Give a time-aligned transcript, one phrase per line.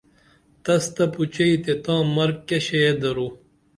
[0.63, 3.27] تس تہ پوچئے تے تاں مرگ کیہ شئیہ درو